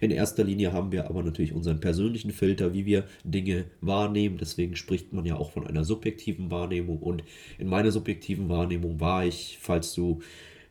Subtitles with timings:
[0.00, 4.38] In erster Linie haben wir aber natürlich unseren persönlichen Filter, wie wir Dinge wahrnehmen.
[4.38, 6.98] Deswegen spricht man ja auch von einer subjektiven Wahrnehmung.
[6.98, 7.22] Und
[7.58, 10.20] in meiner subjektiven Wahrnehmung war ich, falls du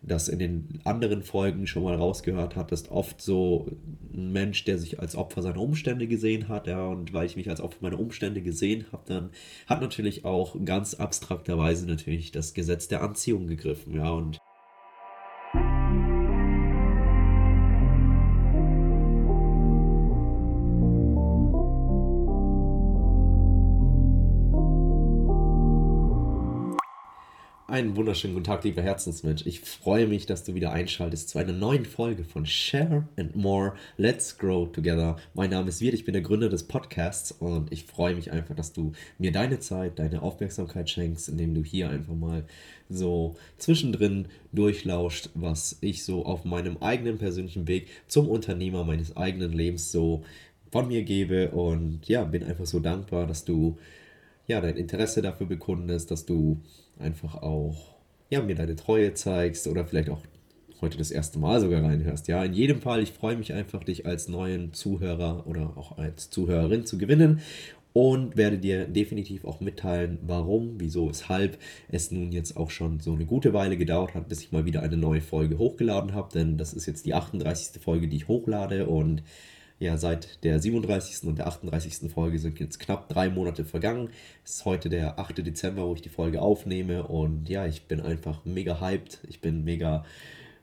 [0.08, 3.68] das in den anderen Folgen schon mal rausgehört hattest, oft so
[4.14, 7.50] ein Mensch, der sich als Opfer seiner Umstände gesehen hat, ja, und weil ich mich
[7.50, 9.30] als Opfer meiner Umstände gesehen habe, dann
[9.68, 14.38] hat natürlich auch ganz abstrakterweise natürlich das Gesetz der Anziehung gegriffen, ja, und
[27.76, 29.46] Einen wunderschönen guten Tag, lieber Herzensmensch.
[29.46, 33.74] Ich freue mich, dass du wieder einschaltest zu einer neuen Folge von Share and More.
[33.98, 35.18] Let's Grow Together.
[35.34, 38.56] Mein Name ist Wirt, ich bin der Gründer des Podcasts und ich freue mich einfach,
[38.56, 42.46] dass du mir deine Zeit, deine Aufmerksamkeit schenkst, indem du hier einfach mal
[42.88, 49.52] so zwischendrin durchlauscht, was ich so auf meinem eigenen persönlichen Weg zum Unternehmer meines eigenen
[49.52, 50.24] Lebens so
[50.72, 51.52] von mir gebe.
[51.52, 53.78] Und ja, bin einfach so dankbar, dass du
[54.48, 56.62] ja dein Interesse dafür bekundest, dass du
[57.00, 57.96] einfach auch
[58.30, 60.22] ja, mir deine Treue zeigst oder vielleicht auch
[60.82, 62.28] heute das erste Mal sogar reinhörst.
[62.28, 66.30] Ja, in jedem Fall, ich freue mich einfach, dich als neuen Zuhörer oder auch als
[66.30, 67.42] Zuhörerin zu gewinnen
[67.94, 71.58] und werde dir definitiv auch mitteilen, warum, wieso, weshalb
[71.88, 74.82] es nun jetzt auch schon so eine gute Weile gedauert hat, bis ich mal wieder
[74.82, 77.82] eine neue Folge hochgeladen habe, denn das ist jetzt die 38.
[77.82, 79.24] Folge, die ich hochlade und
[79.78, 81.28] ja, seit der 37.
[81.28, 82.10] und der 38.
[82.12, 84.10] Folge sind jetzt knapp drei Monate vergangen.
[84.44, 85.46] Es ist heute der 8.
[85.46, 87.04] Dezember, wo ich die Folge aufnehme.
[87.04, 89.20] Und ja, ich bin einfach mega hyped.
[89.28, 90.06] Ich bin mega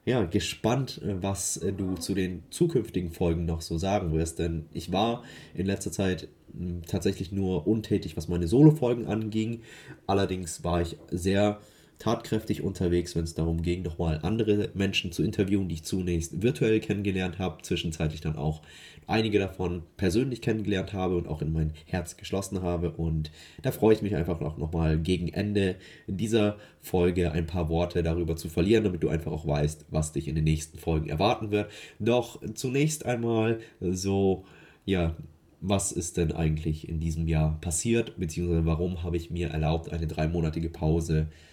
[0.07, 4.39] ja, gespannt, was du zu den zukünftigen Folgen noch so sagen wirst.
[4.39, 5.23] Denn ich war
[5.55, 9.61] in letzter Zeit hm, tatsächlich nur untätig, was meine Solo-Folgen anging.
[10.07, 11.61] Allerdings war ich sehr
[12.03, 16.81] tatkräftig unterwegs, wenn es darum ging, nochmal andere Menschen zu interviewen, die ich zunächst virtuell
[16.81, 18.61] kennengelernt habe, zwischenzeitlich dann auch
[19.07, 22.91] einige davon persönlich kennengelernt habe und auch in mein Herz geschlossen habe.
[22.91, 23.31] Und
[23.63, 25.77] da freue ich mich einfach auch nochmal gegen Ende
[26.09, 30.27] dieser Folge ein paar Worte darüber zu verlieren, damit du einfach auch weißt, was dich
[30.27, 31.71] in den nächsten Folgen erwarten wird.
[32.01, 34.45] Doch zunächst einmal so,
[34.85, 35.15] ja,
[35.61, 40.09] was ist denn eigentlich in diesem Jahr passiert, beziehungsweise warum habe ich mir erlaubt, eine
[40.09, 41.52] dreimonatige Pause hm,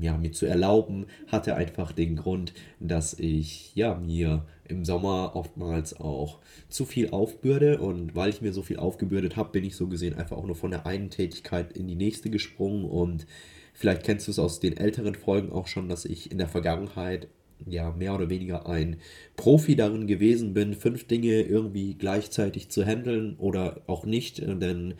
[0.00, 5.98] ja, mir zu erlauben, hatte einfach den Grund, dass ich ja, mir im Sommer oftmals
[6.00, 7.78] auch zu viel aufbürde.
[7.78, 10.56] Und weil ich mir so viel aufgebürdet habe, bin ich so gesehen einfach auch nur
[10.56, 12.84] von der einen Tätigkeit in die nächste gesprungen.
[12.84, 13.26] Und
[13.72, 17.28] vielleicht kennst du es aus den älteren Folgen auch schon, dass ich in der Vergangenheit
[17.66, 18.96] ja mehr oder weniger ein
[19.36, 24.94] Profi darin gewesen bin, fünf Dinge irgendwie gleichzeitig zu handeln oder auch nicht, denn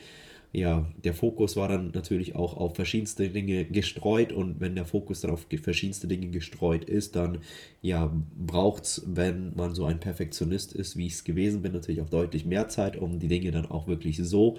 [0.53, 5.23] ja, der Fokus war dann natürlich auch auf verschiedenste Dinge gestreut und wenn der Fokus
[5.23, 7.39] dann auf verschiedenste Dinge gestreut ist, dann
[7.81, 12.03] ja, braucht es, wenn man so ein Perfektionist ist, wie ich es gewesen bin, natürlich
[12.03, 14.59] auch deutlich mehr Zeit, um die Dinge dann auch wirklich so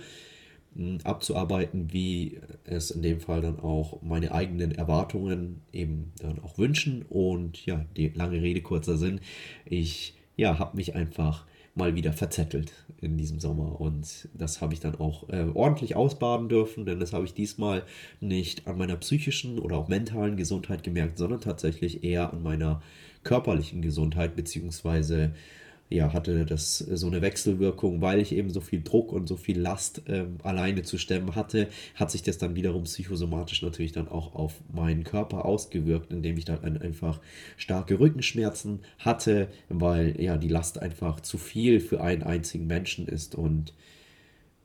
[0.75, 6.57] hm, abzuarbeiten, wie es in dem Fall dann auch meine eigenen Erwartungen eben dann auch
[6.57, 7.03] wünschen.
[7.07, 9.19] Und ja, die lange Rede, kurzer Sinn,
[9.65, 11.45] ich ja, habe mich einfach
[11.75, 13.81] mal wieder verzettelt in diesem Sommer.
[13.81, 17.83] Und das habe ich dann auch äh, ordentlich ausbaden dürfen, denn das habe ich diesmal
[18.19, 22.81] nicht an meiner psychischen oder auch mentalen Gesundheit gemerkt, sondern tatsächlich eher an meiner
[23.23, 25.33] körperlichen Gesundheit, beziehungsweise
[25.89, 29.59] ja, hatte das so eine Wechselwirkung, weil ich eben so viel Druck und so viel
[29.59, 34.33] Last ähm, alleine zu stemmen hatte, hat sich das dann wiederum psychosomatisch natürlich dann auch
[34.33, 37.19] auf meinen Körper ausgewirkt, indem ich dann einfach
[37.57, 43.35] starke Rückenschmerzen hatte, weil ja die Last einfach zu viel für einen einzigen Menschen ist
[43.35, 43.73] und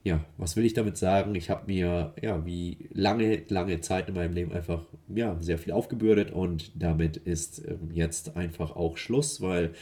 [0.09, 1.35] ja, was will ich damit sagen?
[1.35, 5.75] Ich habe mir, ja, wie lange, lange Zeit in meinem Leben einfach, ja, sehr viel
[5.75, 9.75] aufgebürdet und damit ist ähm, jetzt einfach auch Schluss, weil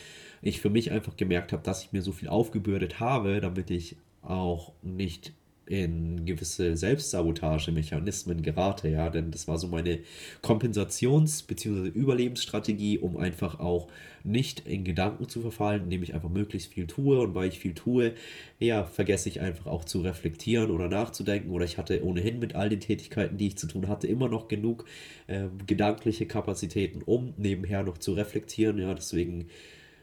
[0.43, 3.99] ich für mich einfach gemerkt habe, dass ich mir so viel aufgebürdet habe, damit ich
[4.23, 5.33] auch nicht
[5.67, 9.99] in gewisse Selbstsabotagemechanismen gerate, ja, denn das war so meine
[10.43, 11.89] Kompensations- bzw.
[11.89, 13.89] Überlebensstrategie, um einfach auch
[14.23, 17.21] nicht in Gedanken zu verfallen, indem ich einfach möglichst viel tue.
[17.21, 18.15] Und weil ich viel tue,
[18.59, 21.51] ja, vergesse ich einfach auch zu reflektieren oder nachzudenken.
[21.51, 24.49] Oder ich hatte ohnehin mit all den Tätigkeiten, die ich zu tun hatte, immer noch
[24.49, 24.85] genug
[25.27, 29.47] äh, gedankliche Kapazitäten, um nebenher noch zu reflektieren, ja, deswegen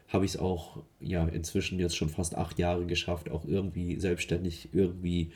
[0.08, 4.68] habe ich es auch ja inzwischen jetzt schon fast acht Jahre geschafft, auch irgendwie selbstständig
[4.72, 5.32] irgendwie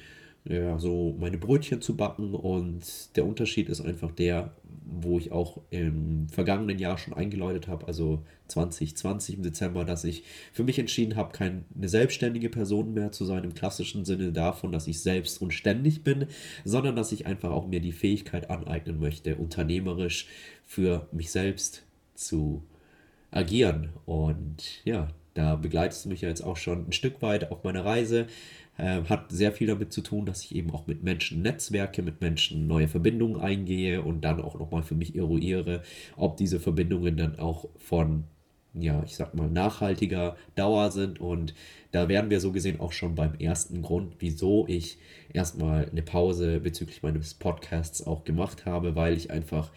[0.48, 2.34] ja, so meine Brötchen zu backen.
[2.34, 2.82] Und
[3.16, 4.52] der Unterschied ist einfach der,
[4.90, 10.24] wo ich auch im vergangenen Jahr schon eingeläutet habe, also 2020 im Dezember, dass ich
[10.52, 14.86] für mich entschieden habe, keine selbstständige Person mehr zu sein, im klassischen Sinne davon, dass
[14.86, 16.26] ich selbst und ständig bin,
[16.64, 20.26] sondern dass ich einfach auch mir die Fähigkeit aneignen möchte, unternehmerisch
[20.64, 21.84] für mich selbst
[22.14, 22.62] zu
[23.30, 23.90] agieren.
[24.06, 25.08] Und ja,
[25.38, 28.26] Da begleitest du mich ja jetzt auch schon ein Stück weit auf meiner Reise.
[28.78, 32.20] Äh, hat sehr viel damit zu tun, dass ich eben auch mit Menschen netzwerke, mit
[32.20, 35.82] Menschen neue Verbindungen eingehe und dann auch nochmal für mich eruiere,
[36.16, 38.24] ob diese Verbindungen dann auch von
[38.74, 41.20] ja, ich sag mal, nachhaltiger Dauer sind.
[41.20, 41.54] Und
[41.90, 44.98] da wären wir so gesehen auch schon beim ersten Grund, wieso ich
[45.32, 49.72] erstmal eine Pause bezüglich meines Podcasts auch gemacht habe, weil ich einfach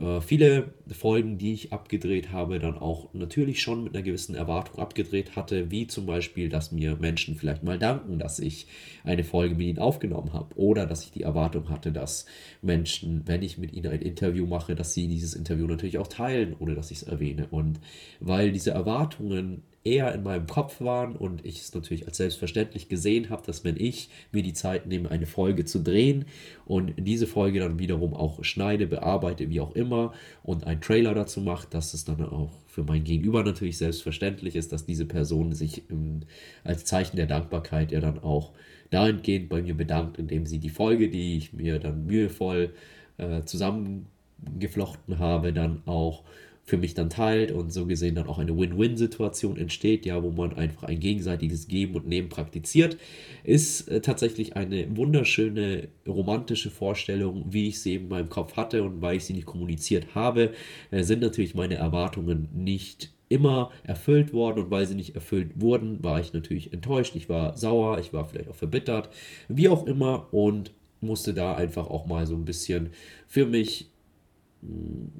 [0.00, 4.78] äh, viele Folgen, die ich abgedreht habe, dann auch natürlich schon mit einer gewissen Erwartung
[4.78, 8.66] abgedreht hatte, wie zum Beispiel, dass mir Menschen vielleicht mal danken, dass ich
[9.04, 12.26] eine Folge mit ihnen aufgenommen habe oder dass ich die Erwartung hatte, dass
[12.62, 16.54] Menschen, wenn ich mit ihnen ein Interview mache, dass sie dieses Interview natürlich auch teilen,
[16.58, 17.48] ohne dass ich es erwähne.
[17.50, 17.80] Und
[18.20, 23.30] weil diese Erwartungen eher in meinem Kopf waren und ich es natürlich als selbstverständlich gesehen
[23.30, 26.26] habe, dass wenn ich mir die Zeit nehme, eine Folge zu drehen
[26.66, 31.40] und diese Folge dann wiederum auch schneide, bearbeite, wie auch immer und einen Trailer dazu
[31.40, 35.88] mache, dass es dann auch für mein Gegenüber natürlich selbstverständlich ist, dass diese Person sich
[35.90, 36.20] im,
[36.64, 38.52] als Zeichen der Dankbarkeit ja dann auch
[38.90, 42.74] dahingehend bei mir bedankt, indem sie die Folge, die ich mir dann mühevoll
[43.18, 46.24] äh, zusammengeflochten habe, dann auch
[46.68, 50.52] für mich dann teilt und so gesehen dann auch eine Win-Win-Situation entsteht, ja, wo man
[50.52, 52.98] einfach ein gegenseitiges Geben und Nehmen praktiziert,
[53.42, 59.00] ist äh, tatsächlich eine wunderschöne romantische Vorstellung, wie ich sie in meinem Kopf hatte und
[59.00, 60.52] weil ich sie nicht kommuniziert habe,
[60.90, 66.04] äh, sind natürlich meine Erwartungen nicht immer erfüllt worden und weil sie nicht erfüllt wurden,
[66.04, 69.08] war ich natürlich enttäuscht, ich war sauer, ich war vielleicht auch verbittert,
[69.48, 72.90] wie auch immer und musste da einfach auch mal so ein bisschen
[73.26, 73.88] für mich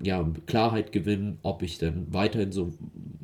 [0.02, 2.72] ja, Klarheit gewinnen, ob ich denn weiterhin so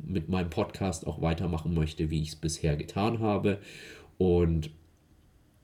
[0.05, 3.59] mit meinem Podcast auch weitermachen möchte, wie ich es bisher getan habe.
[4.17, 4.69] Und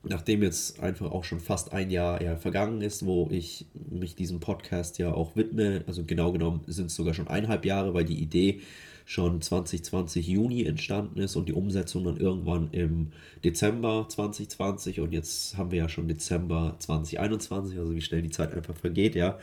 [0.04, 4.40] nachdem jetzt einfach auch schon fast ein Jahr ja vergangen ist, wo ich mich diesem
[4.40, 8.22] Podcast ja auch widme, also genau genommen sind es sogar schon eineinhalb Jahre, weil die
[8.22, 8.62] Idee
[9.06, 13.12] schon 2020 Juni entstanden ist und die Umsetzung dann irgendwann im
[13.44, 18.54] Dezember 2020 und jetzt haben wir ja schon Dezember 2021, also wie schnell die Zeit
[18.54, 19.38] einfach vergeht, ja.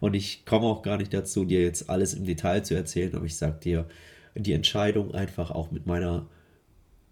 [0.00, 3.24] Und ich komme auch gar nicht dazu, dir jetzt alles im Detail zu erzählen, aber
[3.24, 3.86] ich sage dir,
[4.34, 6.26] die Entscheidung einfach auch mit meiner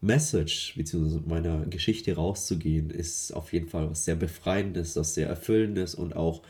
[0.01, 1.21] Message bzw.
[1.27, 6.43] meiner Geschichte rauszugehen, ist auf jeden Fall was sehr Befreiendes, was sehr Erfüllendes und auch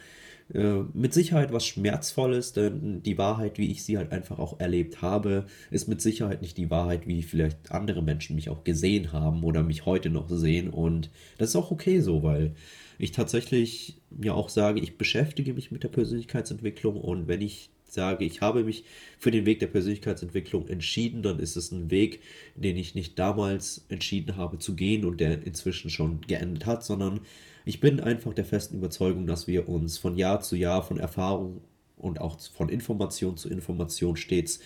[0.54, 5.02] äh, mit Sicherheit was Schmerzvolles, denn die Wahrheit, wie ich sie halt einfach auch erlebt
[5.02, 9.42] habe, ist mit Sicherheit nicht die Wahrheit, wie vielleicht andere Menschen mich auch gesehen haben
[9.42, 10.70] oder mich heute noch sehen.
[10.70, 12.54] Und das ist auch okay so, weil
[12.98, 18.24] ich tatsächlich ja auch sage, ich beschäftige mich mit der Persönlichkeitsentwicklung und wenn ich sage,
[18.24, 18.84] ich habe mich
[19.18, 22.20] für den Weg der Persönlichkeitsentwicklung entschieden, dann ist es ein Weg,
[22.54, 27.20] den ich nicht damals entschieden habe zu gehen und der inzwischen schon geendet hat, sondern
[27.66, 31.62] ich bin einfach der festen Überzeugung, dass wir uns von Jahr zu Jahr von Erfahrung
[31.96, 34.60] und auch von Information zu Information stets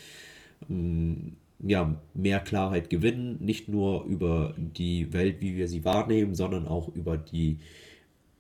[0.69, 1.31] mm,
[1.61, 6.95] ja, mehr Klarheit gewinnen, nicht nur über die Welt, wie wir sie wahrnehmen, sondern auch
[6.95, 7.59] über die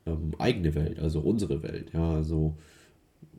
[0.04, 1.92] ähm, eigene Welt, also unsere Welt.
[1.94, 2.56] Ja, also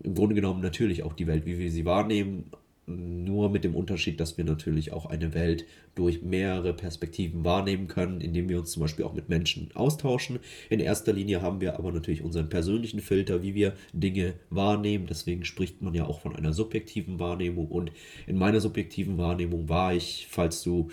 [0.04, 2.46] im Grunde genommen natürlich auch die Welt, wie wir sie wahrnehmen,
[2.92, 5.66] nur mit dem Unterschied, dass wir natürlich auch eine Welt
[5.96, 10.40] durch mehrere Perspektiven wahrnehmen können, indem wir uns zum Beispiel auch mit Menschen austauschen.
[10.70, 15.08] In erster Linie haben wir aber natürlich unseren persönlichen Filter, wie wir Dinge wahrnehmen.
[15.08, 17.68] Deswegen spricht man ja auch von einer subjektiven Wahrnehmung.
[17.68, 17.92] Und
[18.28, 20.90] in meiner subjektiven Wahrnehmung war ich, falls du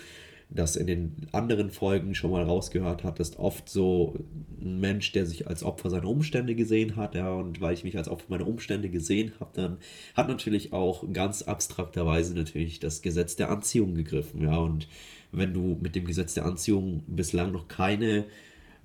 [0.49, 4.15] das in den anderen Folgen schon mal rausgehört hattest, oft so
[4.59, 7.97] ein Mensch, der sich als Opfer seiner Umstände gesehen hat, ja, und weil ich mich
[7.97, 9.77] als Opfer meiner Umstände gesehen habe, dann
[10.15, 14.87] hat natürlich auch ganz abstrakterweise natürlich das Gesetz der Anziehung gegriffen, ja, und
[15.31, 18.25] wenn du mit dem Gesetz der Anziehung bislang noch keine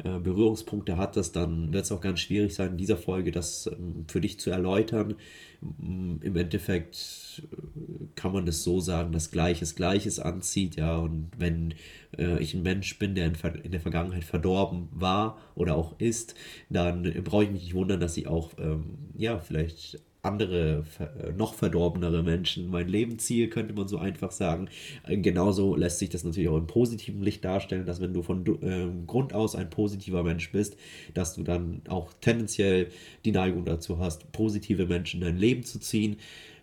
[0.03, 4.05] äh, Berührungspunkte hattest, dann wird es auch ganz schwierig sein, in dieser Folge das ähm,
[4.09, 5.15] für dich zu erläutern.
[5.61, 11.31] Mm, Im Endeffekt äh, kann man das so sagen, dass Gleiches Gleiches anzieht, ja, und
[11.39, 11.75] wenn
[12.19, 16.35] äh, ich ein Mensch bin, der in, in, der Vergangenheit verdorben war oder auch ist,
[16.71, 21.55] dann brauche ich mich nicht wundern, dass ich auch, ähm, ja, vielleicht andere, äh, noch
[21.55, 24.69] verdorbenere Menschen mein Leben ziehe, könnte man so einfach sagen.
[25.07, 28.45] Äh, genauso lässt sich das natürlich auch im positiven Licht darstellen, dass wenn du von
[28.63, 30.77] äh, Grund aus ein positiver Mensch bist,
[31.13, 32.89] dass du dann auch tendenziell
[33.25, 36.17] die Neigung dazu hast, positive Menschen in dein Leben zu ziehen.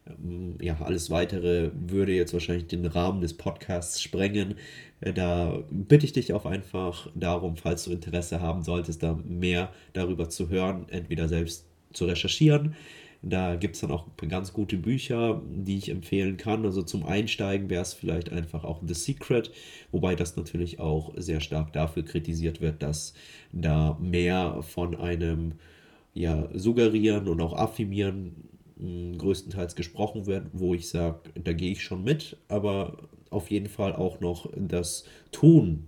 [0.07, 4.55] Ähm, ja, alles weitere würde jetzt wahrscheinlich den Rahmen des Podcasts sprengen.
[5.01, 9.71] Äh, da bitte ich dich auch einfach darum, falls du Interesse haben solltest, da mehr
[9.93, 12.75] darüber zu hören, entweder selbst zu recherchieren,
[13.23, 16.65] da gibt es dann auch ganz gute Bücher, die ich empfehlen kann.
[16.65, 19.51] Also zum Einsteigen wäre es vielleicht einfach auch The Secret,
[19.91, 23.13] wobei das natürlich auch sehr stark dafür kritisiert wird, dass
[23.51, 25.53] da mehr von einem
[26.13, 28.49] ja, Suggerieren und auch Affirmieren
[28.79, 33.69] hm, größtenteils gesprochen wird, wo ich sage, da gehe ich schon mit, aber auf jeden
[33.69, 35.87] Fall auch noch das Tun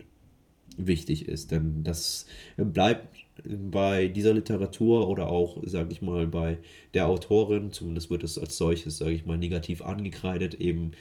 [0.77, 1.51] wichtig ist.
[1.51, 6.59] Denn das bleibt bei dieser Literatur oder auch, sage ich mal, bei
[6.93, 10.91] der Autorin, zumindest wird es als solches, sage ich mal, negativ angekreidet, eben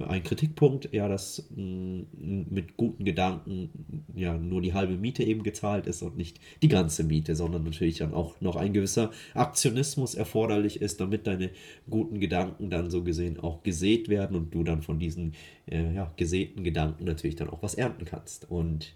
[0.00, 3.70] ein Kritikpunkt, ja, dass mh, mit guten Gedanken
[4.14, 7.98] ja nur die halbe Miete eben gezahlt ist und nicht die ganze Miete, sondern natürlich
[7.98, 11.50] dann auch noch ein gewisser Aktionismus erforderlich ist, damit deine
[11.90, 15.34] guten Gedanken dann so gesehen auch gesät werden und du dann von diesen
[15.70, 18.50] äh, ja, gesäten Gedanken natürlich dann auch was ernten kannst.
[18.50, 18.94] Und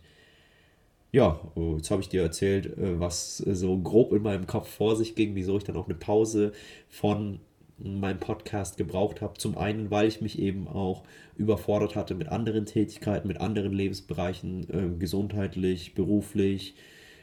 [1.13, 4.97] ja, äh, jetzt habe ich dir erzählt, äh, was so grob in meinem Kopf vor
[4.97, 6.53] sich ging, wieso ich dann auch eine Pause
[6.89, 7.41] von
[7.79, 9.35] meinem Podcast gebraucht habe.
[9.39, 11.03] Zum einen, weil ich mich eben auch
[11.37, 16.75] überfordert hatte mit anderen Tätigkeiten, mit anderen Lebensbereichen, äh, gesundheitlich, beruflich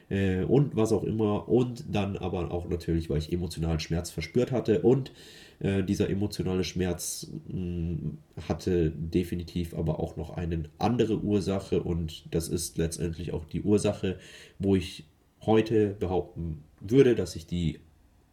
[0.10, 1.48] äh, und was auch immer.
[1.48, 5.12] Und dann aber auch natürlich, weil ich emotionalen Schmerz verspürt hatte und
[5.60, 8.18] äh, dieser emotionale Schmerz mh, mm,
[8.48, 14.18] hatte definitiv aber auch noch eine andere Ursache und das ist letztendlich auch die Ursache,
[14.60, 15.06] wo ich
[15.46, 17.80] heute behaupten würde, dass ich die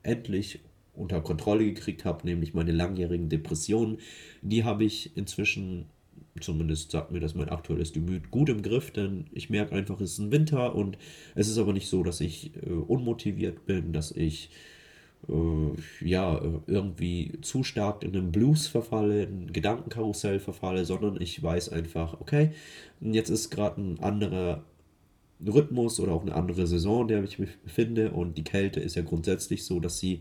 [0.02, 0.60] endlich
[0.94, 3.98] unter Kontrolle gekriegt habe, nämlich meine langjährigen Depressionen.
[4.42, 5.86] Die habe ich inzwischen,
[6.38, 10.12] zumindest sagt mir das mein aktuelles Gemüt, gut im Griff, denn ich merke einfach, es
[10.12, 10.96] ist ein Winter und
[11.34, 14.50] es ist aber nicht so, dass ich äh, unmotiviert bin, dass ich
[15.28, 21.42] äh, ja, irgendwie zu stark in einen Blues verfalle, in ein Gedankenkarussell verfalle, sondern ich
[21.42, 22.52] weiß einfach, okay,
[23.00, 24.64] jetzt ist gerade ein anderer
[25.46, 28.96] Rhythmus oder auch eine andere Saison, in der ich mich befinde und die Kälte ist
[28.96, 30.20] ja grundsätzlich so, dass sie,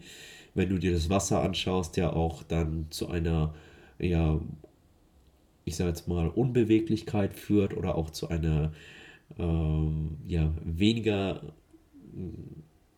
[0.53, 3.53] wenn du dir das Wasser anschaust, ja auch dann zu einer,
[3.99, 4.39] ja,
[5.65, 8.73] ich sage jetzt mal, Unbeweglichkeit führt oder auch zu einer,
[9.37, 11.41] ähm, ja, weniger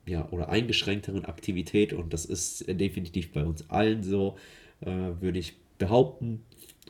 [0.06, 4.38] ja, oder eingeschränkteren Aktivität und das ist definitiv bei uns allen so,
[4.82, 4.88] äh,
[5.20, 6.44] würde ich behaupten.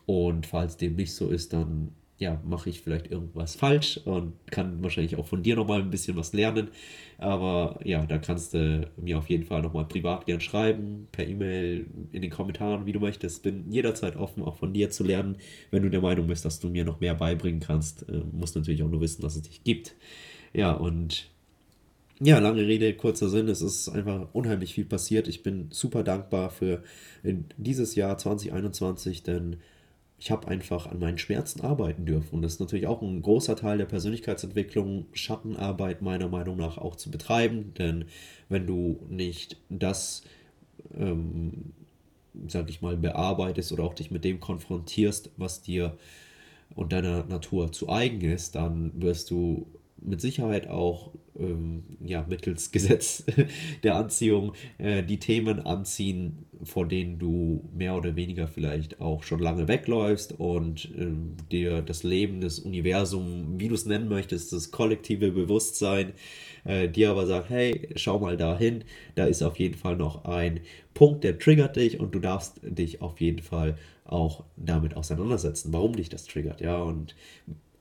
[0.05, 4.83] Und falls dem nicht so ist, dann ja, mache ich vielleicht irgendwas falsch und kann
[4.83, 6.69] wahrscheinlich auch von dir nochmal ein bisschen was lernen.
[7.17, 11.87] Aber ja, da kannst du mir auf jeden Fall nochmal privat gern schreiben, per E-Mail,
[12.11, 13.41] in den Kommentaren, wie du möchtest.
[13.41, 15.37] Bin jederzeit offen, auch von dir zu lernen.
[15.71, 18.83] Wenn du der Meinung bist, dass du mir noch mehr beibringen kannst, äh, musst natürlich
[18.83, 19.95] auch nur wissen, dass es dich gibt.
[20.53, 21.27] Ja, und
[22.19, 23.47] ja, lange Rede, kurzer Sinn.
[23.47, 25.27] Es ist einfach unheimlich viel passiert.
[25.27, 26.83] Ich bin super dankbar für
[27.57, 29.57] dieses Jahr 2021, denn
[30.21, 32.35] ich habe einfach an meinen Schmerzen arbeiten dürfen.
[32.35, 36.95] Und das ist natürlich auch ein großer Teil der Persönlichkeitsentwicklung, Schattenarbeit meiner Meinung nach auch
[36.95, 37.73] zu betreiben.
[37.79, 38.05] Denn
[38.47, 40.21] wenn du nicht das,
[40.95, 41.73] ähm,
[42.47, 45.97] sag ich mal, bearbeitest oder auch dich mit dem konfrontierst, was dir
[46.75, 49.65] und deiner Natur zu eigen ist, dann wirst du
[50.01, 53.23] mit Sicherheit auch ähm, ja, mittels Gesetz
[53.83, 59.39] der Anziehung äh, die Themen anziehen, vor denen du mehr oder weniger vielleicht auch schon
[59.39, 64.71] lange wegläufst und ähm, dir das Leben, das Universum, wie du es nennen möchtest, das
[64.71, 66.13] kollektive Bewusstsein,
[66.65, 68.83] äh, dir aber sagt, hey, schau mal dahin,
[69.15, 70.59] da ist auf jeden Fall noch ein
[70.93, 75.95] Punkt, der triggert dich und du darfst dich auf jeden Fall auch damit auseinandersetzen, warum
[75.95, 77.15] dich das triggert, ja, und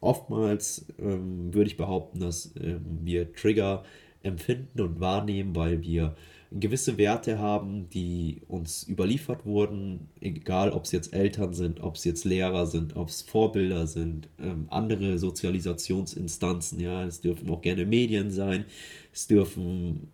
[0.01, 3.85] oftmals ähm, würde ich behaupten, dass ähm, wir Trigger
[4.23, 6.15] empfinden und wahrnehmen, weil wir
[6.53, 12.05] gewisse Werte haben, die uns überliefert wurden, egal ob es jetzt Eltern sind, ob es
[12.05, 17.87] jetzt Lehrer sind, ob es Vorbilder sind, ähm, andere Sozialisationsinstanzen, ja, es dürfen auch gerne
[17.87, 18.65] Medien sein,
[19.13, 20.09] es dürfen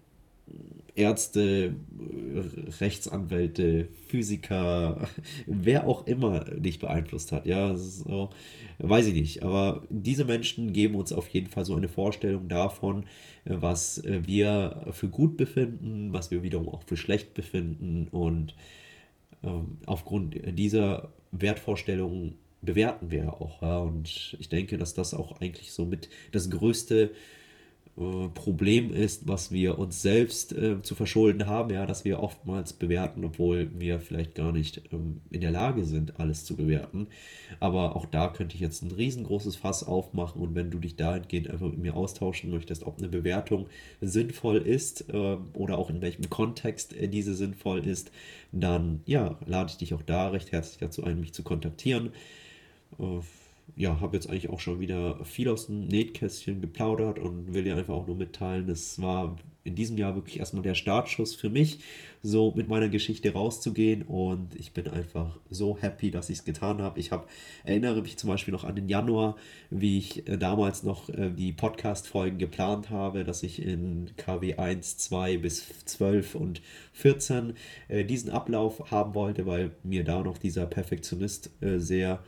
[0.96, 1.76] Ärzte,
[2.80, 5.08] Rechtsanwälte, Physiker,
[5.46, 7.46] wer auch immer dich beeinflusst hat.
[7.46, 8.30] Ja, so,
[8.78, 9.42] weiß ich nicht.
[9.42, 13.04] Aber diese Menschen geben uns auf jeden Fall so eine Vorstellung davon,
[13.44, 18.08] was wir für gut befinden, was wir wiederum auch für schlecht befinden.
[18.10, 18.54] Und
[19.42, 23.62] ähm, aufgrund dieser Wertvorstellungen bewerten wir auch.
[23.62, 23.78] Ja.
[23.78, 27.12] Und ich denke, dass das auch eigentlich so mit das größte
[27.98, 32.74] äh, Problem ist, was wir uns selbst äh, zu verschulden haben, ja, dass wir oftmals
[32.74, 37.06] bewerten, obwohl wir vielleicht gar nicht ähm, in der Lage sind, alles zu bewerten.
[37.58, 41.48] Aber auch da könnte ich jetzt ein riesengroßes Fass aufmachen und wenn du dich dahingehend
[41.48, 43.66] einfach mit mir austauschen möchtest, ob eine Bewertung
[44.02, 48.10] sinnvoll ist äh, oder auch in welchem Kontext äh, diese sinnvoll ist,
[48.52, 52.12] dann ja, lade ich dich auch da recht herzlich dazu ein, mich zu kontaktieren.
[53.74, 57.76] Ja, habe jetzt eigentlich auch schon wieder viel aus dem Nähkästchen geplaudert und will dir
[57.76, 61.80] einfach auch nur mitteilen, es war in diesem Jahr wirklich erstmal der Startschuss für mich,
[62.22, 66.80] so mit meiner Geschichte rauszugehen und ich bin einfach so happy, dass ich es getan
[66.80, 67.00] habe.
[67.00, 67.26] Ich habe,
[67.64, 69.36] erinnere mich zum Beispiel noch an den Januar,
[69.70, 74.98] wie ich äh, damals noch äh, die Podcast-Folgen geplant habe, dass ich in KW 1,
[74.98, 77.54] 2 bis 12 und 14
[77.88, 82.22] äh, diesen Ablauf haben wollte, weil mir da noch dieser Perfektionist äh, sehr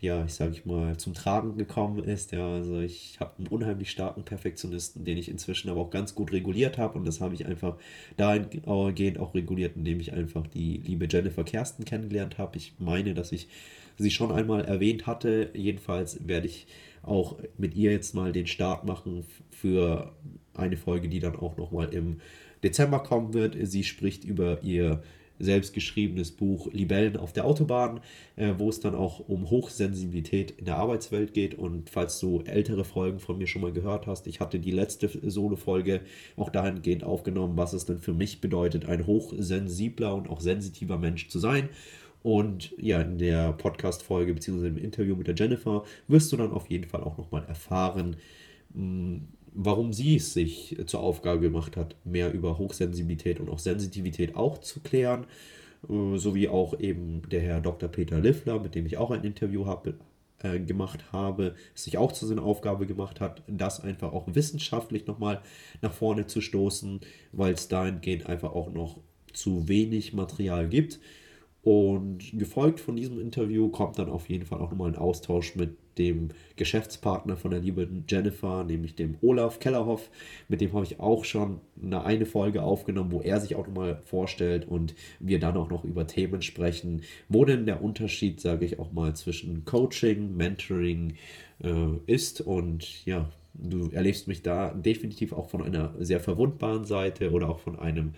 [0.00, 2.30] ja, ich sage ich mal, zum Tragen gekommen ist.
[2.32, 6.32] Ja, also ich habe einen unheimlich starken Perfektionisten, den ich inzwischen aber auch ganz gut
[6.32, 7.76] reguliert habe und das habe ich einfach
[8.16, 12.56] dahingehend auch reguliert, indem ich einfach die liebe Jennifer Kersten kennengelernt habe.
[12.56, 13.48] Ich meine, dass ich
[13.98, 15.50] sie schon einmal erwähnt hatte.
[15.54, 16.66] Jedenfalls werde ich
[17.02, 20.12] auch mit ihr jetzt mal den Start machen für
[20.54, 22.20] eine Folge, die dann auch nochmal im
[22.62, 23.56] Dezember kommen wird.
[23.60, 25.02] Sie spricht über ihr
[25.38, 28.00] selbstgeschriebenes Buch Libellen auf der Autobahn,
[28.36, 31.54] äh, wo es dann auch um Hochsensibilität in der Arbeitswelt geht.
[31.54, 35.08] Und falls du ältere Folgen von mir schon mal gehört hast, ich hatte die letzte
[35.08, 36.00] Solo-Folge
[36.36, 41.28] auch dahingehend aufgenommen, was es denn für mich bedeutet, ein hochsensibler und auch sensitiver Mensch
[41.28, 41.68] zu sein.
[42.22, 44.66] Und ja, in der Podcast-Folge bzw.
[44.66, 48.16] im Interview mit der Jennifer wirst du dann auf jeden Fall auch nochmal erfahren,
[48.74, 54.36] hm, warum sie es sich zur Aufgabe gemacht hat, mehr über Hochsensibilität und auch Sensitivität
[54.36, 55.26] auch zu klären,
[55.88, 57.88] äh, sowie auch eben der Herr Dr.
[57.88, 59.94] Peter Liffler, mit dem ich auch ein Interview habe,
[60.42, 65.40] äh, gemacht habe, sich auch zu seiner Aufgabe gemacht hat, das einfach auch wissenschaftlich nochmal
[65.80, 67.00] nach vorne zu stoßen,
[67.32, 68.98] weil es dahingehend einfach auch noch
[69.32, 71.00] zu wenig Material gibt.
[71.62, 75.76] Und gefolgt von diesem Interview kommt dann auf jeden Fall auch nochmal ein Austausch mit
[75.98, 80.10] dem Geschäftspartner von der lieben Jennifer, nämlich dem Olaf Kellerhoff.
[80.48, 84.00] Mit dem habe ich auch schon eine, eine Folge aufgenommen, wo er sich auch nochmal
[84.04, 88.78] vorstellt und wir dann auch noch über Themen sprechen, wo denn der Unterschied, sage ich
[88.78, 91.14] auch mal, zwischen Coaching, Mentoring
[91.62, 92.40] äh, ist.
[92.40, 97.60] Und ja, du erlebst mich da definitiv auch von einer sehr verwundbaren Seite oder auch
[97.60, 98.14] von einem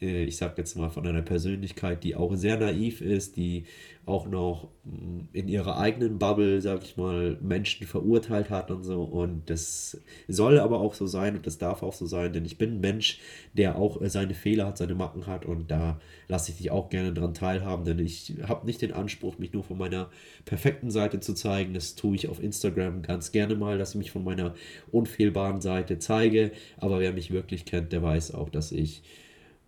[0.00, 3.64] ich sag jetzt mal, von einer Persönlichkeit, die auch sehr naiv ist, die
[4.06, 9.02] auch noch mm, in ihrer eigenen Bubble, sag ich mal, Menschen verurteilt hat und so.
[9.02, 12.58] Und das soll aber auch so sein und das darf auch so sein, denn ich
[12.58, 13.18] bin ein Mensch,
[13.52, 16.88] der auch äh, seine Fehler hat, seine Macken hat und da lasse ich dich auch
[16.88, 20.10] gerne dran teilhaben, denn ich habe nicht den Anspruch, mich nur von meiner
[20.44, 21.74] perfekten Seite zu zeigen.
[21.74, 24.54] Das tue ich auf Instagram ganz gerne mal, dass ich mich von meiner
[24.90, 26.52] unfehlbaren Seite zeige.
[26.78, 29.02] Aber wer mich wirklich kennt, der weiß auch, dass ich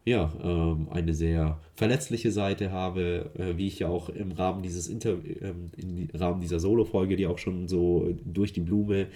[0.05, 4.89] ja, ähm, eine sehr verletzliche Seite habe, äh, wie ich ja auch im Rahmen dieses
[4.89, 9.09] Inter ähm, im Rahmen dieser Solo-Folge, die auch schon so durch die Blume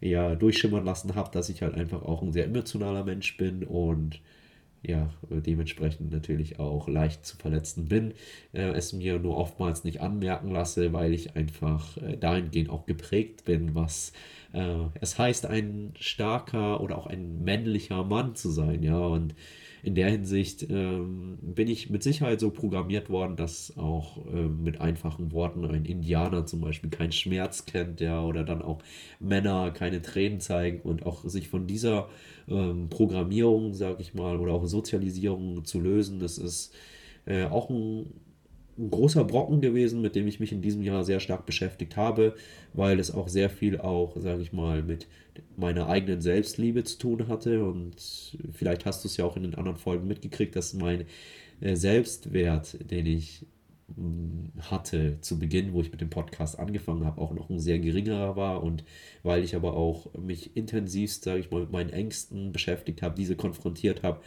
[0.00, 4.20] ja durchschimmern lassen habe, dass ich halt einfach auch ein sehr emotionaler Mensch bin und
[4.82, 8.12] ja, dementsprechend natürlich auch leicht zu verletzen bin,
[8.52, 13.44] äh, es mir nur oftmals nicht anmerken lasse, weil ich einfach äh, dahingehend auch geprägt
[13.44, 14.12] bin, was
[14.52, 19.34] äh, es heißt, ein starker oder auch ein männlicher Mann zu sein, ja, und
[19.82, 24.80] in der Hinsicht ähm, bin ich mit Sicherheit so programmiert worden, dass auch ähm, mit
[24.80, 28.82] einfachen Worten ein Indianer zum Beispiel keinen Schmerz kennt, ja, oder dann auch
[29.20, 32.08] Männer keine Tränen zeigen und auch sich von dieser
[32.48, 36.74] ähm, Programmierung, sag ich mal, oder auch Sozialisierung zu lösen, das ist
[37.26, 38.12] äh, auch ein
[38.78, 42.34] ein großer Brocken gewesen, mit dem ich mich in diesem Jahr sehr stark beschäftigt habe,
[42.74, 45.06] weil es auch sehr viel auch, sage ich mal, mit
[45.56, 47.64] meiner eigenen Selbstliebe zu tun hatte.
[47.64, 51.04] Und vielleicht hast du es ja auch in den anderen Folgen mitgekriegt, dass mein
[51.60, 53.46] äh, Selbstwert, den ich
[53.96, 57.78] mm, hatte zu Beginn, wo ich mit dem Podcast angefangen habe, auch noch ein sehr
[57.78, 58.84] geringerer war und
[59.22, 63.36] weil ich aber auch mich intensivst, sage ich mal, mit meinen Ängsten beschäftigt habe, diese
[63.36, 64.20] konfrontiert habe,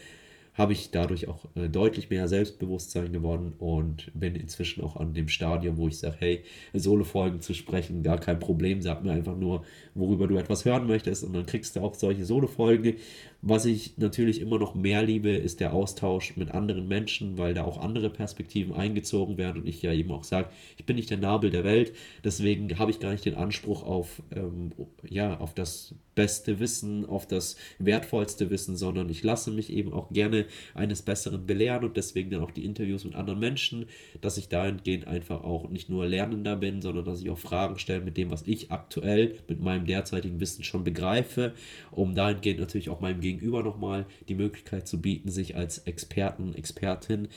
[0.59, 5.29] habe ich dadurch auch äh, deutlich mehr Selbstbewusstsein gewonnen und bin inzwischen auch an dem
[5.29, 6.43] Stadium, wo ich sage, hey,
[6.73, 9.63] Solo-Folgen zu sprechen, gar kein Problem, sag mir einfach nur,
[9.95, 12.97] worüber du etwas hören möchtest und dann kriegst du auch solche Solo-Folgen.
[13.41, 17.63] Was ich natürlich immer noch mehr liebe, ist der Austausch mit anderen Menschen, weil da
[17.63, 21.19] auch andere Perspektiven eingezogen werden und ich ja eben auch sage, ich bin nicht der
[21.19, 21.93] Nabel der Welt,
[22.25, 24.73] deswegen habe ich gar nicht den Anspruch auf, ähm,
[25.07, 30.09] ja, auf das beste Wissen, auf das wertvollste Wissen, sondern ich lasse mich eben auch
[30.11, 33.85] gerne eines Besseren belehren und deswegen dann auch die Interviews mit anderen Menschen,
[34.19, 38.01] dass ich dahingehend einfach auch nicht nur Lernender bin, sondern dass ich auch Fragen stelle
[38.01, 41.53] mit dem, was ich aktuell mit meinem derzeitigen Wissen schon begreife,
[41.89, 47.27] um dahingehend natürlich auch meinem Gegenüber nochmal die Möglichkeit zu bieten, sich als Experten, Expertin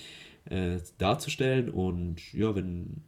[0.44, 3.02] äh, darzustellen und ja, wenn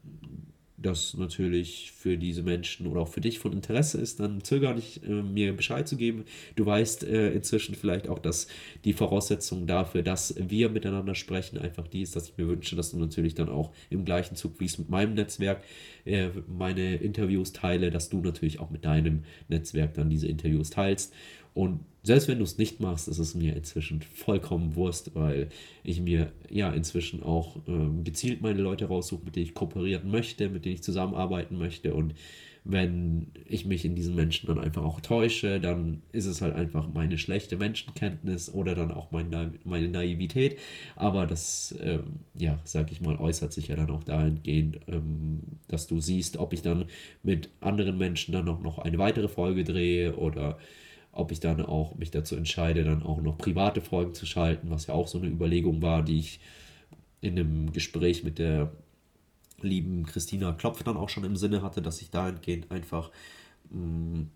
[0.84, 5.02] das natürlich für diese Menschen oder auch für dich von Interesse ist, dann zöger nicht,
[5.04, 6.24] äh, mir Bescheid zu geben.
[6.56, 8.48] Du weißt äh, inzwischen vielleicht auch, dass
[8.84, 12.90] die Voraussetzung dafür, dass wir miteinander sprechen, einfach die ist, dass ich mir wünsche, dass
[12.90, 15.62] du natürlich dann auch im gleichen Zug wie es mit meinem Netzwerk
[16.04, 21.14] äh, meine Interviews teile, dass du natürlich auch mit deinem Netzwerk dann diese Interviews teilst.
[21.54, 25.48] Und selbst wenn du es nicht machst, ist es mir inzwischen vollkommen Wurst, weil
[25.82, 30.48] ich mir ja inzwischen auch ähm, gezielt meine Leute raussuche, mit denen ich kooperieren möchte,
[30.48, 32.14] mit denen ich zusammenarbeiten möchte und
[32.64, 36.88] wenn ich mich in diesen Menschen dann einfach auch täusche, dann ist es halt einfach
[36.92, 40.58] meine schlechte Menschenkenntnis oder dann auch meine, meine Naivität.
[40.96, 45.86] Aber das, ähm, ja, sag ich mal, äußert sich ja dann auch dahingehend, ähm, dass
[45.86, 46.86] du siehst, ob ich dann
[47.22, 50.58] mit anderen Menschen dann noch, noch eine weitere Folge drehe oder
[51.14, 54.86] ob ich dann auch mich dazu entscheide, dann auch noch private Folgen zu schalten, was
[54.86, 56.40] ja auch so eine Überlegung war, die ich
[57.20, 58.72] in einem Gespräch mit der
[59.60, 63.10] lieben Christina Klopf dann auch schon im Sinne hatte, dass ich dahingehend einfach
[63.70, 64.30] mh, mm,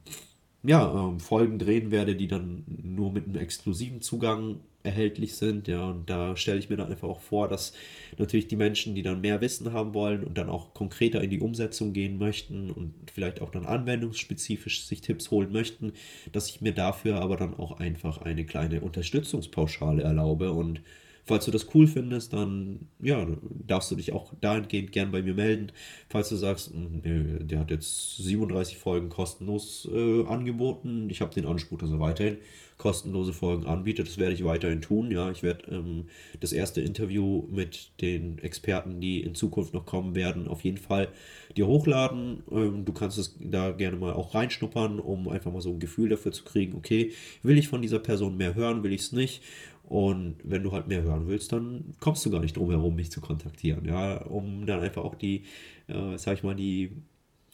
[0.63, 5.69] ja, äh, Folgen drehen werde, die dann nur mit einem exklusiven Zugang erhältlich sind.
[5.69, 7.73] Ja, und da stelle ich mir dann einfach auch vor, dass
[8.17, 11.41] natürlich die Menschen, die dann mehr Wissen haben wollen und dann auch konkreter in die
[11.41, 15.93] Umsetzung gehen möchten und vielleicht auch dann anwendungsspezifisch sich Tipps holen möchten,
[16.33, 20.81] dass ich mir dafür aber dann auch einfach eine kleine Unterstützungspauschale erlaube und
[21.29, 23.27] Falls du das cool findest, dann ja,
[23.67, 25.73] darfst du dich auch dahingehend gern bei mir melden.
[26.09, 31.35] Falls du sagst, hm, nee, der hat jetzt 37 Folgen kostenlos äh, angeboten, ich habe
[31.35, 32.39] den Anspruch, dass er weiterhin
[32.79, 34.09] kostenlose Folgen anbietet.
[34.09, 35.11] Das werde ich weiterhin tun.
[35.11, 36.05] Ja, ich werde ähm,
[36.41, 41.09] das erste Interview mit den Experten, die in Zukunft noch kommen werden, auf jeden Fall
[41.57, 42.45] dir hochladen.
[42.51, 46.09] Ähm, du kannst es da gerne mal auch reinschnuppern, um einfach mal so ein Gefühl
[46.09, 47.13] dafür zu kriegen, okay,
[47.43, 49.43] will ich von dieser Person mehr hören, will ich es nicht?
[49.89, 53.11] Und wenn du halt mehr hören willst, dann kommst du gar nicht drum herum, mich
[53.11, 55.45] zu kontaktieren, ja, um dann einfach auch die,
[55.87, 56.91] äh, sag ich mal, die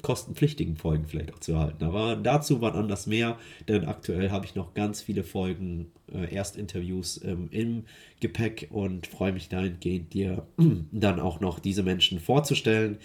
[0.03, 1.85] kostenpflichtigen Folgen vielleicht auch zu erhalten.
[1.85, 7.23] Aber dazu wann anders mehr, denn aktuell habe ich noch ganz viele Folgen, äh, Erstinterviews
[7.25, 7.85] ähm, im
[8.19, 10.45] Gepäck und freue mich dahingehend, dir
[10.93, 12.99] dann auch noch diese Menschen vorzustellen.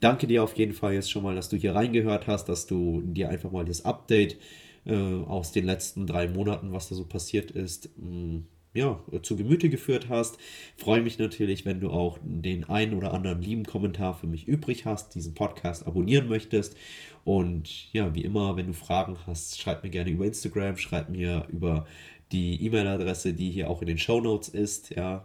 [0.00, 3.02] Danke dir auf jeden Fall jetzt schon mal, dass du hier reingehört hast, dass du
[3.02, 4.38] dir einfach mal das Update
[4.86, 9.36] äh, aus den letzten drei Monaten, was da so passiert ist, mh, mm, ja, zu
[9.36, 10.38] Gemüte geführt hast.
[10.76, 14.86] Freue mich natürlich, wenn du auch den einen oder anderen lieben Kommentar für mich übrig
[14.86, 16.76] hast, diesen Podcast abonnieren möchtest.
[17.24, 21.46] Und ja, wie immer, wenn du Fragen hast, schreib mir gerne über Instagram, schreib mir
[21.50, 21.86] über
[22.32, 25.24] die E-Mail-Adresse, die hier auch in den Show Notes ist, ja.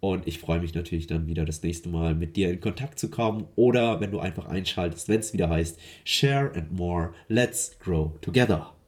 [0.00, 3.10] Und ich freue mich natürlich dann wieder das nächste Mal mit dir in Kontakt zu
[3.10, 8.18] kommen oder wenn du einfach einschaltest, wenn es wieder heißt Share and More, Let's Grow
[8.22, 8.79] Together.